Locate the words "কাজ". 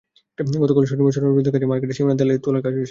2.63-2.71